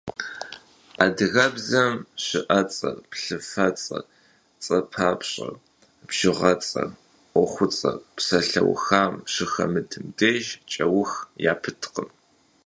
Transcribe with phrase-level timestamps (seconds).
[1.03, 1.93] Адыгэбзэм
[2.23, 4.03] щыӏэцӏэр, плъыфэцӏэр,
[4.63, 5.53] цӏэпапщӏэр,
[6.07, 6.89] бжыгъэцӏэр,
[7.31, 11.11] ӏуэхуцӏэр псалъэухам щыхэмытым деж кӏэух
[11.51, 12.09] япыткъым.